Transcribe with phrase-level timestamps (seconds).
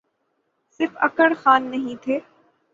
[0.79, 2.19] صرف اکڑ خان نہیں تھے۔